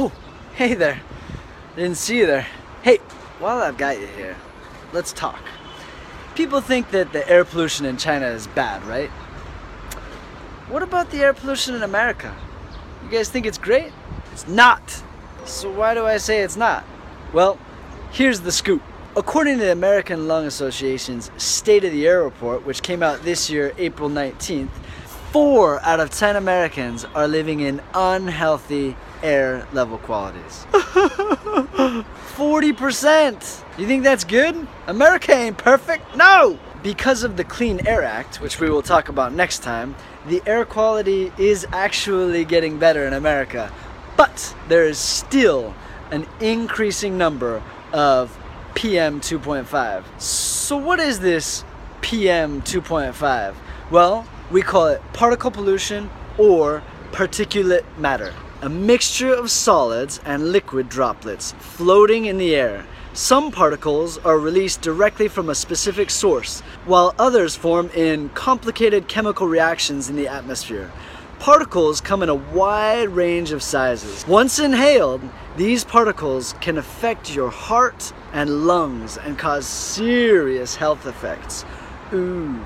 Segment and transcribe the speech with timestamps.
[0.00, 0.12] Oh,
[0.54, 1.00] hey there.
[1.74, 2.46] Didn't see you there.
[2.82, 2.98] Hey,
[3.40, 4.36] while I've got you here,
[4.92, 5.40] let's talk.
[6.36, 9.10] People think that the air pollution in China is bad, right?
[10.68, 12.32] What about the air pollution in America?
[13.02, 13.90] You guys think it's great?
[14.30, 15.02] It's not.
[15.44, 16.84] So why do I say it's not?
[17.32, 17.58] Well,
[18.12, 18.82] here's the scoop.
[19.16, 23.50] According to the American Lung Association's State of the Air report, which came out this
[23.50, 24.70] year, April 19th,
[25.32, 30.66] four out of 10 Americans are living in unhealthy air level qualities.
[30.72, 33.64] 40%!
[33.78, 34.66] You think that's good?
[34.88, 36.16] America ain't perfect?
[36.16, 36.58] No!
[36.82, 39.94] Because of the Clean Air Act, which we will talk about next time,
[40.26, 43.72] the air quality is actually getting better in America.
[44.16, 45.76] But there is still
[46.10, 47.62] an increasing number
[47.92, 48.36] of
[48.74, 50.02] PM 2.5.
[50.20, 51.64] So, what is this
[52.00, 53.54] PM 2.5?
[53.90, 60.88] Well, we call it particle pollution or particulate matter, a mixture of solids and liquid
[60.88, 62.84] droplets floating in the air.
[63.12, 69.46] Some particles are released directly from a specific source, while others form in complicated chemical
[69.46, 70.90] reactions in the atmosphere.
[71.38, 74.26] Particles come in a wide range of sizes.
[74.26, 75.20] Once inhaled,
[75.56, 81.64] these particles can affect your heart and lungs and cause serious health effects.
[82.12, 82.60] Ooh.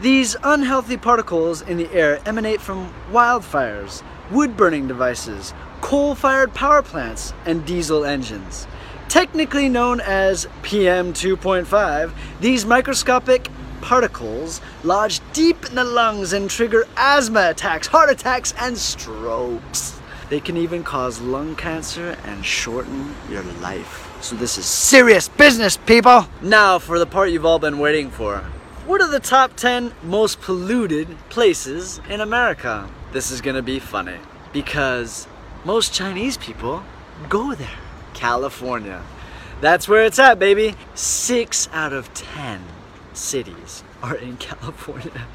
[0.00, 6.82] These unhealthy particles in the air emanate from wildfires, wood burning devices, coal fired power
[6.82, 8.66] plants, and diesel engines.
[9.08, 13.48] Technically known as PM 2.5, these microscopic
[13.80, 20.00] particles lodge deep in the lungs and trigger asthma attacks, heart attacks, and strokes.
[20.28, 24.18] They can even cause lung cancer and shorten your life.
[24.20, 26.26] So, this is serious business, people!
[26.42, 28.44] Now, for the part you've all been waiting for.
[28.86, 32.88] What are the top 10 most polluted places in America?
[33.10, 34.18] This is gonna be funny
[34.52, 35.26] because
[35.64, 36.84] most Chinese people
[37.28, 37.80] go there.
[38.14, 39.02] California.
[39.60, 40.76] That's where it's at, baby.
[40.94, 42.62] Six out of 10
[43.12, 45.26] cities are in California.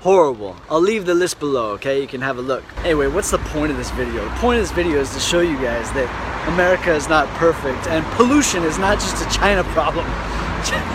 [0.00, 0.56] Horrible.
[0.70, 2.00] I'll leave the list below, okay?
[2.00, 2.64] You can have a look.
[2.86, 4.24] Anyway, what's the point of this video?
[4.24, 7.86] The point of this video is to show you guys that America is not perfect
[7.88, 10.06] and pollution is not just a China problem.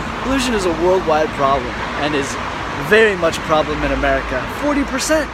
[0.24, 1.72] pollution is a worldwide problem
[2.02, 2.30] and is
[2.90, 4.40] very much a problem in America.
[4.62, 5.26] 40%.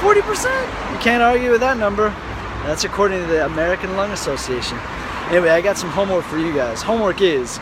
[0.00, 0.92] 40%.
[0.92, 2.08] You can't argue with that number.
[2.64, 4.78] That's according to the American Lung Association.
[5.30, 6.82] Anyway, I got some homework for you guys.
[6.82, 7.58] Homework is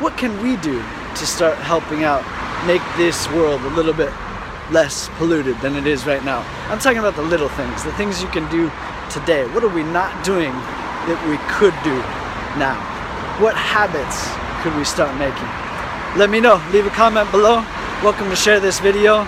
[0.00, 0.82] what can we do
[1.16, 2.24] to start helping out
[2.66, 4.12] make this world a little bit
[4.70, 6.44] less polluted than it is right now?
[6.68, 8.70] I'm talking about the little things, the things you can do
[9.10, 9.46] today.
[9.48, 11.96] What are we not doing that we could do
[12.58, 12.78] now?
[13.40, 14.28] What habits
[14.63, 15.49] could we start making?
[16.15, 16.61] Let me know.
[16.71, 17.63] Leave a comment below.
[18.03, 19.25] Welcome to share this video.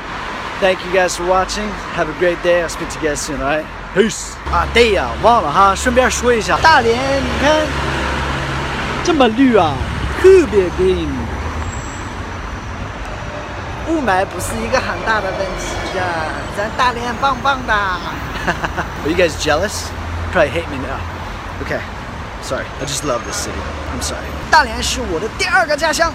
[0.59, 1.69] Thank you guys for watching.
[1.95, 2.61] Have a great day.
[2.61, 3.65] I'll speak to you guys soon, alright?
[3.93, 4.35] Peace!
[4.51, 7.65] 啊，对呀，忘了哈，顺便说一下，大连你看
[9.03, 9.73] 这么绿啊，
[10.21, 11.07] 特别 green。
[13.87, 16.03] 雾霾不是一个很大的问题呀，
[16.57, 17.73] 咱大连棒棒的。
[17.73, 19.87] Are you guys jealous?
[20.33, 20.99] Probably hate me now.
[21.63, 21.79] Okay,
[22.42, 22.66] Sorry.
[22.80, 23.58] I just love this city.
[23.92, 24.26] I'm sorry.
[24.50, 26.12] 大连是我的第二个家乡。